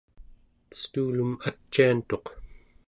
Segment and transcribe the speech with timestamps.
[0.73, 2.25] estuulum aciantuq